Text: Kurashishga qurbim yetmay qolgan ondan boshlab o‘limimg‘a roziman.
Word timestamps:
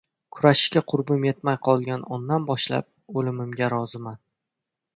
Kurashishga 0.35 0.81
qurbim 0.93 1.27
yetmay 1.27 1.59
qolgan 1.67 2.05
ondan 2.17 2.49
boshlab 2.49 3.21
o‘limimg‘a 3.21 3.71
roziman. 3.77 4.21